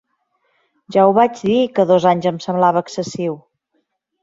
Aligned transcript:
Ja 0.95 1.03
ho 1.09 1.13
vaig 1.17 1.35
dir, 1.51 1.59
que 1.77 1.87
dos 1.93 2.09
anys 2.13 2.31
em 2.33 2.41
semblava 2.47 2.85
excessiu. 2.89 3.39